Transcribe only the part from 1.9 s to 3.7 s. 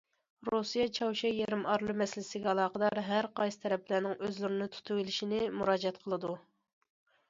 مەسىلىسىگە ئالاقىدار ھەر قايسى